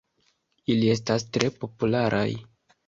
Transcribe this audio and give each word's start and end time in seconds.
Ili 0.75 0.89
estas 0.95 1.29
tre 1.37 1.53
popularaj. 1.63 2.29